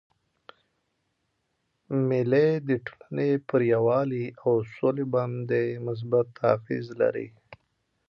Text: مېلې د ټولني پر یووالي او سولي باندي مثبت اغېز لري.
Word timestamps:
مېلې 2.07 2.47
د 2.67 2.69
ټولني 2.85 3.31
پر 3.47 3.59
یووالي 3.73 4.25
او 4.43 4.51
سولي 4.75 5.05
باندي 5.13 5.65
مثبت 5.87 6.27
اغېز 6.53 6.85
لري. 7.01 7.27